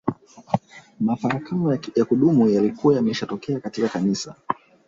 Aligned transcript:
Mafarakano 0.99 1.73
ya 1.95 2.05
kudumu 2.05 2.49
yalikuwa 2.49 2.95
yameshatokea 2.95 3.59
katika 3.59 3.89
Kanisa 3.89 4.35